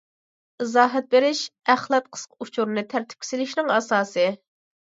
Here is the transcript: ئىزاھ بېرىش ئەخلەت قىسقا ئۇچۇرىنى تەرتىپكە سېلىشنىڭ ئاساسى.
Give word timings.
ئىزاھ 0.63 0.95
بېرىش 1.11 1.41
ئەخلەت 1.75 2.09
قىسقا 2.17 2.47
ئۇچۇرىنى 2.47 2.87
تەرتىپكە 2.97 3.31
سېلىشنىڭ 3.33 3.73
ئاساسى. 3.79 4.29